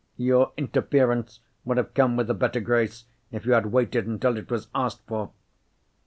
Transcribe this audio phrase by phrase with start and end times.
[0.17, 4.49] Your interference would have come with a better grace if you had waited until it
[4.49, 5.29] was asked for."